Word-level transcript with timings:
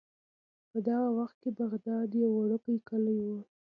په 0.69 0.77
دغه 0.87 1.09
وخت 1.19 1.35
کې 1.43 1.49
بغداد 1.59 2.09
یو 2.21 2.29
وړوکی 2.37 2.75
کلی 2.89 3.15
و. 3.23 3.27